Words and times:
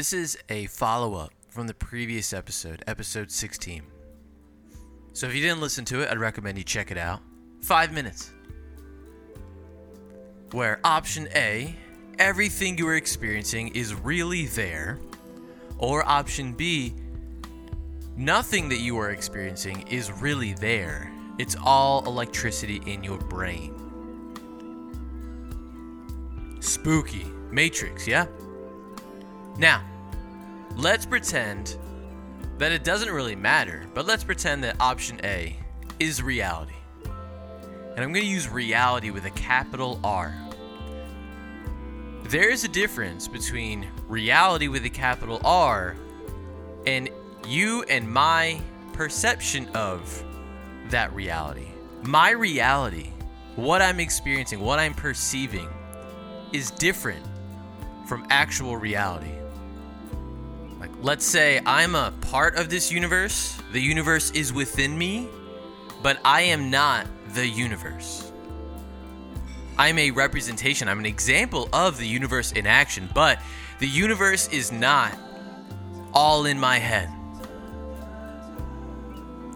This 0.00 0.14
is 0.14 0.38
a 0.48 0.64
follow 0.64 1.14
up 1.14 1.30
from 1.50 1.66
the 1.66 1.74
previous 1.74 2.32
episode, 2.32 2.82
episode 2.86 3.30
16. 3.30 3.82
So 5.12 5.26
if 5.26 5.34
you 5.34 5.42
didn't 5.42 5.60
listen 5.60 5.84
to 5.84 6.00
it, 6.00 6.08
I'd 6.08 6.16
recommend 6.16 6.56
you 6.56 6.64
check 6.64 6.90
it 6.90 6.96
out. 6.96 7.20
Five 7.60 7.92
minutes. 7.92 8.30
Where 10.52 10.80
option 10.84 11.28
A, 11.34 11.76
everything 12.18 12.78
you 12.78 12.88
are 12.88 12.96
experiencing 12.96 13.76
is 13.76 13.92
really 13.92 14.46
there, 14.46 14.98
or 15.76 16.02
option 16.08 16.54
B, 16.54 16.94
nothing 18.16 18.70
that 18.70 18.80
you 18.80 18.96
are 18.96 19.10
experiencing 19.10 19.86
is 19.86 20.10
really 20.10 20.54
there. 20.54 21.12
It's 21.36 21.56
all 21.62 22.06
electricity 22.06 22.80
in 22.86 23.04
your 23.04 23.18
brain. 23.18 23.74
Spooky. 26.60 27.26
Matrix, 27.50 28.08
yeah? 28.08 28.24
Now, 29.58 29.89
let's 30.80 31.04
pretend 31.04 31.76
that 32.56 32.72
it 32.72 32.84
doesn't 32.84 33.10
really 33.10 33.36
matter, 33.36 33.84
but 33.92 34.06
let's 34.06 34.24
pretend 34.24 34.64
that 34.64 34.76
option 34.80 35.20
A 35.24 35.54
is 35.98 36.22
reality. 36.22 36.74
And 37.04 37.98
I'm 37.98 38.12
going 38.12 38.24
to 38.24 38.30
use 38.30 38.48
reality 38.48 39.10
with 39.10 39.26
a 39.26 39.30
capital 39.30 40.00
R. 40.02 40.34
There 42.24 42.48
is 42.48 42.64
a 42.64 42.68
difference 42.68 43.28
between 43.28 43.88
reality 44.08 44.68
with 44.68 44.84
a 44.86 44.90
capital 44.90 45.40
R 45.44 45.96
and 46.86 47.10
you 47.46 47.82
and 47.90 48.10
my 48.10 48.58
perception 48.94 49.68
of 49.74 50.24
that 50.88 51.12
reality. 51.12 51.68
My 52.04 52.30
reality, 52.30 53.10
what 53.56 53.82
I'm 53.82 54.00
experiencing, 54.00 54.60
what 54.60 54.78
I'm 54.78 54.94
perceiving, 54.94 55.68
is 56.52 56.70
different 56.70 57.24
from 58.06 58.26
actual 58.30 58.78
reality. 58.78 59.39
Let's 61.02 61.24
say 61.24 61.62
I'm 61.64 61.94
a 61.94 62.12
part 62.20 62.56
of 62.56 62.68
this 62.68 62.92
universe, 62.92 63.58
the 63.72 63.80
universe 63.80 64.30
is 64.32 64.52
within 64.52 64.98
me, 64.98 65.28
but 66.02 66.20
I 66.26 66.42
am 66.42 66.68
not 66.68 67.06
the 67.32 67.48
universe. 67.48 68.30
I'm 69.78 69.98
a 69.98 70.10
representation, 70.10 70.88
I'm 70.88 70.98
an 70.98 71.06
example 71.06 71.70
of 71.72 71.96
the 71.96 72.06
universe 72.06 72.52
in 72.52 72.66
action, 72.66 73.08
but 73.14 73.38
the 73.78 73.88
universe 73.88 74.48
is 74.48 74.72
not 74.72 75.16
all 76.12 76.44
in 76.44 76.60
my 76.60 76.76
head. 76.76 77.08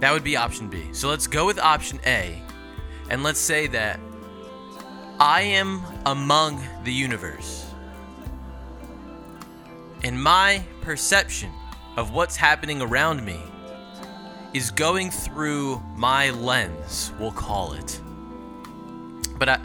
That 0.01 0.15
would 0.15 0.25
be 0.25 0.39
option 0.39 0.69
B. 0.69 0.95
So 0.95 1.11
let's 1.11 1.27
go 1.27 1.45
with 1.45 1.59
option 1.59 2.01
A, 2.07 2.43
and 3.11 3.23
let's 3.23 3.39
say 3.39 3.67
that 3.67 4.01
I 5.21 5.43
am 5.43 5.83
among 6.07 6.67
the 6.85 6.93
universe. 6.93 7.64
And 10.05 10.23
my 10.23 10.63
perception 10.83 11.51
of 11.97 12.13
what's 12.13 12.37
happening 12.37 12.83
around 12.83 13.25
me 13.25 13.41
is 14.53 14.71
going 14.71 15.11
through 15.11 15.83
my 15.97 16.29
lens, 16.31 17.11
we'll 17.19 17.33
call 17.33 17.73
it. 17.73 18.01
But 19.39 19.49
I, 19.49 19.61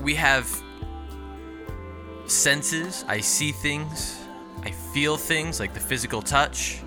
we 0.00 0.16
have 0.16 0.62
senses. 2.26 3.04
I 3.06 3.20
see 3.20 3.52
things. 3.52 4.18
I 4.64 4.72
feel 4.72 5.16
things 5.16 5.60
like 5.60 5.74
the 5.74 5.80
physical 5.80 6.22
touch. 6.22 6.80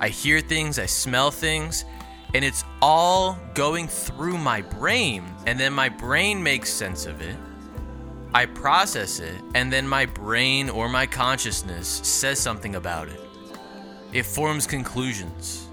I 0.00 0.08
hear 0.08 0.40
things. 0.40 0.80
I 0.80 0.86
smell 0.86 1.30
things. 1.30 1.84
And 2.34 2.44
it's 2.44 2.64
all 2.82 3.38
going 3.54 3.86
through 3.86 4.38
my 4.38 4.60
brain. 4.60 5.24
And 5.46 5.58
then 5.58 5.72
my 5.72 5.88
brain 5.88 6.42
makes 6.42 6.68
sense 6.68 7.06
of 7.06 7.22
it. 7.22 7.36
I 8.34 8.46
process 8.46 9.20
it, 9.20 9.40
and 9.54 9.72
then 9.72 9.88
my 9.88 10.06
brain 10.06 10.68
or 10.68 10.88
my 10.88 11.06
consciousness 11.06 11.88
says 11.88 12.38
something 12.38 12.74
about 12.74 13.08
it. 13.08 13.20
It 14.12 14.26
forms 14.26 14.66
conclusions. 14.66 15.68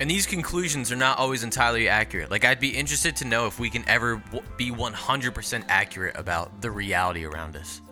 And 0.00 0.10
these 0.10 0.24
conclusions 0.24 0.90
are 0.90 0.96
not 0.96 1.18
always 1.18 1.42
entirely 1.42 1.88
accurate. 1.88 2.30
Like, 2.30 2.46
I'd 2.46 2.58
be 2.58 2.70
interested 2.70 3.16
to 3.16 3.26
know 3.26 3.46
if 3.46 3.58
we 3.60 3.68
can 3.68 3.86
ever 3.86 4.22
be 4.56 4.70
100% 4.70 5.64
accurate 5.68 6.16
about 6.16 6.62
the 6.62 6.70
reality 6.70 7.26
around 7.26 7.54
us. 7.54 7.82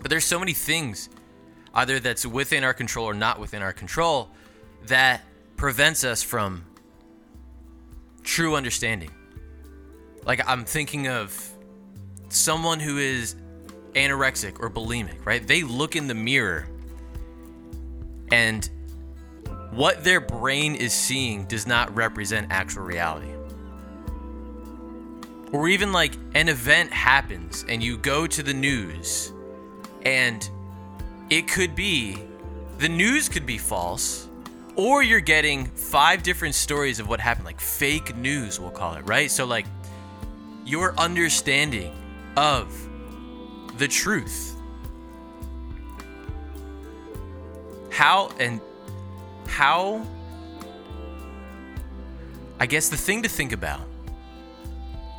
But 0.00 0.10
there's 0.10 0.24
so 0.24 0.38
many 0.38 0.52
things, 0.52 1.08
either 1.74 1.98
that's 1.98 2.24
within 2.24 2.62
our 2.62 2.74
control 2.74 3.06
or 3.06 3.14
not 3.14 3.40
within 3.40 3.60
our 3.60 3.72
control, 3.72 4.30
that 4.86 5.22
prevents 5.56 6.04
us 6.04 6.22
from 6.22 6.64
true 8.22 8.54
understanding. 8.54 9.10
Like, 10.24 10.46
I'm 10.48 10.64
thinking 10.64 11.08
of 11.08 11.53
someone 12.34 12.80
who 12.80 12.98
is 12.98 13.36
anorexic 13.94 14.60
or 14.60 14.70
bulimic, 14.70 15.24
right? 15.24 15.46
They 15.46 15.62
look 15.62 15.96
in 15.96 16.08
the 16.08 16.14
mirror 16.14 16.66
and 18.30 18.68
what 19.70 20.04
their 20.04 20.20
brain 20.20 20.74
is 20.74 20.92
seeing 20.92 21.44
does 21.46 21.66
not 21.66 21.94
represent 21.94 22.48
actual 22.50 22.82
reality. 22.82 23.30
Or 25.52 25.68
even 25.68 25.92
like 25.92 26.14
an 26.34 26.48
event 26.48 26.92
happens 26.92 27.64
and 27.68 27.82
you 27.82 27.96
go 27.96 28.26
to 28.26 28.42
the 28.42 28.54
news 28.54 29.32
and 30.04 30.48
it 31.30 31.48
could 31.48 31.74
be 31.74 32.18
the 32.78 32.88
news 32.88 33.28
could 33.28 33.46
be 33.46 33.56
false 33.56 34.28
or 34.76 35.02
you're 35.02 35.20
getting 35.20 35.66
five 35.66 36.24
different 36.24 36.56
stories 36.56 36.98
of 36.98 37.08
what 37.08 37.20
happened 37.20 37.46
like 37.46 37.60
fake 37.60 38.16
news 38.16 38.58
we'll 38.58 38.70
call 38.70 38.94
it, 38.94 39.02
right? 39.02 39.30
So 39.30 39.44
like 39.44 39.66
your 40.64 40.98
understanding 40.98 41.92
of 42.36 42.88
the 43.78 43.88
truth. 43.88 44.56
How 47.90 48.30
and 48.38 48.60
how 49.46 50.06
I 52.58 52.66
guess 52.66 52.88
the 52.88 52.96
thing 52.96 53.22
to 53.22 53.28
think 53.28 53.52
about 53.52 53.80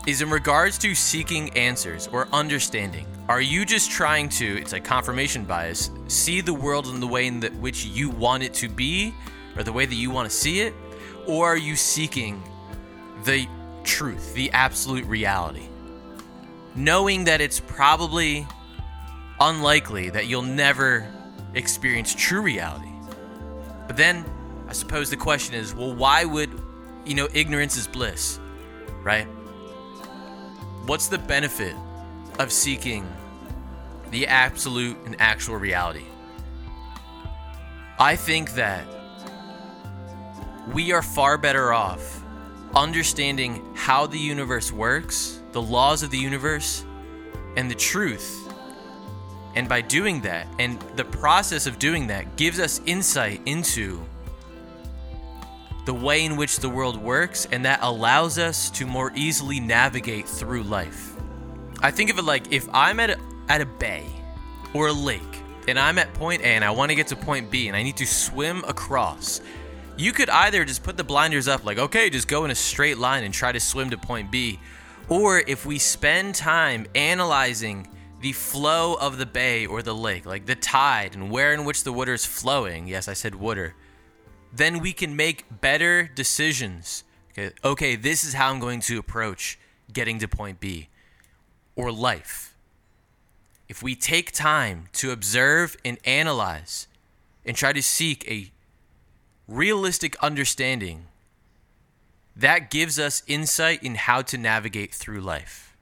is 0.08 0.22
in 0.22 0.30
regards 0.30 0.78
to 0.80 0.94
seeking 0.96 1.50
answers 1.52 2.08
or 2.08 2.28
understanding. 2.32 3.06
Are 3.28 3.42
you 3.42 3.66
just 3.66 3.90
trying 3.90 4.30
to, 4.30 4.58
it's 4.60 4.72
like 4.72 4.84
confirmation 4.84 5.46
bias, 5.46 5.90
see 6.08 6.42
the 6.42 6.54
world 6.54 6.88
in 6.88 7.00
the 7.00 7.08
way 7.08 7.28
in 7.28 7.40
the, 7.40 7.50
which 7.50 7.86
you 7.86 8.10
want 8.10 8.44
it 8.44 8.54
to 8.56 8.70
be 8.70 9.14
or 9.58 9.64
the 9.64 9.74
way 9.74 9.86
that 9.86 9.96
you 9.96 10.12
want 10.12 10.30
to 10.30 10.36
see 10.36 10.62
it? 10.62 10.74
Or 11.28 11.48
are 11.48 11.58
you 11.58 11.76
seeking 11.76 12.42
the 13.24 13.48
truth, 13.84 14.34
the 14.36 14.52
absolute 14.52 15.06
reality? 15.06 15.68
Knowing 16.76 17.24
that 17.26 17.42
it's 17.42 17.60
probably 17.60 18.46
unlikely 19.40 20.10
that 20.10 20.28
you'll 20.28 20.42
never 20.42 21.08
experience 21.54 22.14
true 22.14 22.42
reality. 22.42 22.90
But 23.88 23.98
then 23.98 24.26
I 24.68 24.74
suppose 24.74 25.10
the 25.10 25.18
question 25.18 25.56
is 25.56 25.74
well, 25.74 25.94
why 25.94 26.26
would, 26.26 26.50
you 27.06 27.16
know, 27.16 27.28
ignorance 27.34 27.78
is 27.78 27.88
bliss, 27.88 28.40
right? 29.04 29.28
What's 30.86 31.08
the 31.08 31.18
benefit 31.18 31.76
of 32.40 32.52
seeking 32.52 33.08
the 34.12 34.28
absolute 34.28 34.98
and 35.06 35.16
actual 35.20 35.56
reality? 35.56 36.06
I 37.98 38.16
think 38.16 38.56
that 38.56 38.86
we 40.74 40.92
are 40.92 41.02
far 41.02 41.38
better 41.38 41.72
off 41.72 42.25
understanding 42.76 43.64
how 43.76 44.06
the 44.06 44.20
universe 44.20 44.72
works 44.72 45.40
the 45.56 45.62
laws 45.62 46.04
of 46.04 46.10
the 46.12 46.18
universe 46.18 46.84
and 47.56 47.72
the 47.72 47.76
truth. 47.76 48.52
And 49.56 49.70
by 49.70 49.80
doing 49.80 50.20
that, 50.22 50.48
and 50.60 50.78
the 50.98 51.06
process 51.06 51.66
of 51.66 51.80
doing 51.80 52.08
that 52.08 52.36
gives 52.36 52.60
us 52.60 52.82
insight 52.86 53.40
into 53.46 54.04
the 55.86 55.94
way 55.94 56.26
in 56.26 56.36
which 56.36 56.58
the 56.58 56.68
world 56.68 57.02
works, 57.02 57.48
and 57.54 57.64
that 57.64 57.80
allows 57.82 58.38
us 58.38 58.70
to 58.72 58.86
more 58.86 59.14
easily 59.16 59.62
navigate 59.62 60.28
through 60.28 60.64
life. 60.64 61.16
I 61.80 61.92
think 61.92 62.10
of 62.10 62.20
it 62.20 62.24
like 62.24 62.52
if 62.52 62.68
I'm 62.74 63.00
at 63.00 63.12
a, 63.12 63.18
at 63.48 63.62
a 63.62 63.66
bay 63.66 64.06
or 64.74 64.88
a 64.88 64.94
lake, 64.94 65.22
and 65.70 65.80
I'm 65.80 65.98
at 66.00 66.14
point 66.16 66.42
A 66.42 66.48
and 66.48 66.66
I 66.66 66.72
want 66.72 66.90
to 66.90 66.96
get 66.96 67.08
to 67.08 67.16
point 67.16 67.50
B, 67.50 67.70
and 67.70 67.78
I 67.78 67.84
need 67.84 67.96
to 67.98 68.06
swim 68.06 68.66
across. 68.68 69.40
You 69.98 70.12
could 70.12 70.30
either 70.30 70.66
just 70.66 70.84
put 70.84 70.98
the 70.98 71.06
blinders 71.06 71.48
up, 71.48 71.64
like, 71.64 71.78
okay, 71.78 72.10
just 72.10 72.28
go 72.28 72.44
in 72.44 72.52
a 72.52 72.56
straight 72.56 72.98
line 72.98 73.24
and 73.24 73.34
try 73.34 73.54
to 73.54 73.60
swim 73.60 73.90
to 73.92 73.98
point 73.98 74.30
B, 74.30 74.60
or 75.08 75.40
if 75.40 75.66
we 75.66 75.80
spend 75.80 76.36
time 76.36 76.86
analyzing 76.96 77.88
the 78.20 78.34
flow 78.34 78.96
of 78.96 79.18
the 79.18 79.26
bay 79.26 79.66
or 79.66 79.82
the 79.82 79.96
lake, 79.96 80.26
like 80.26 80.48
the 80.48 80.56
tide 80.56 81.16
and 81.16 81.32
where 81.32 81.54
in 81.54 81.64
which 81.64 81.84
the 81.84 81.94
water 81.94 82.14
is 82.14 82.26
flowing, 82.26 82.88
yes, 82.88 83.08
I 83.08 83.14
said 83.14 83.36
water, 83.36 83.76
then 84.52 84.80
we 84.80 84.92
can 84.92 85.16
make 85.16 85.46
better 85.62 86.10
decisions. 86.14 87.04
Okay, 87.32 87.54
okay, 87.64 87.96
this 87.96 88.24
is 88.24 88.34
how 88.34 88.50
I'm 88.50 88.60
going 88.60 88.82
to 88.82 88.98
approach 88.98 89.60
getting 89.94 90.20
to 90.20 90.28
point 90.28 90.60
B 90.60 90.90
or 91.76 91.92
life. 91.92 92.56
If 93.70 93.82
we 93.82 93.96
take 93.96 94.32
time 94.32 94.86
to 94.94 95.12
observe 95.12 95.78
and 95.86 95.98
analyze 96.04 96.88
and 97.46 97.56
try 97.56 97.72
to 97.74 97.82
seek 97.82 98.30
a 98.30 98.52
realistic 99.48 100.16
understanding 100.22 101.06
that 102.36 102.70
gives 102.70 103.00
us 103.00 103.24
insight 103.28 103.82
in 103.84 103.96
how 103.96 104.22
to 104.22 104.38
navigate 104.38 104.94
through 104.94 105.22
life. 105.22 105.76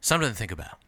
Something 0.00 0.30
to 0.30 0.34
think 0.34 0.52
about. 0.52 0.78